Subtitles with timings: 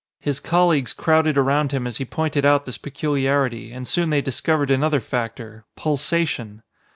[0.19, 4.71] His colleagues crowded around him as he pointed out this peculiarity, and soon they discovered
[4.71, 6.63] another factor pulsation!